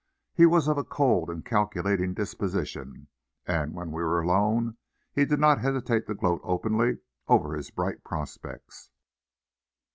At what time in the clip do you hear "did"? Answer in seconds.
5.25-5.39